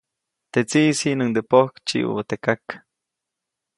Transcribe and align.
Teʼ 0.51 0.65
tsiʼis 0.69 0.99
jiʼnuŋde 1.03 1.41
pojk 1.49 1.73
tsiʼubä 1.87 2.21
teʼ 2.29 2.39
kak. 2.45 2.63